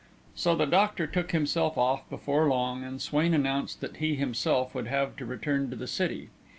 So 0.33 0.55
the 0.55 0.65
doctor 0.65 1.05
took 1.05 1.31
himself 1.31 1.77
off, 1.77 2.09
before 2.09 2.47
long, 2.47 2.83
and 2.83 2.99
Swain 2.99 3.35
announced 3.35 3.81
that 3.81 3.97
he 3.97 4.15
himself 4.15 4.73
would 4.73 4.87
have 4.87 5.15
to 5.17 5.27
return 5.27 5.69
to 5.69 5.75
the 5.75 5.85
city. 5.85 6.29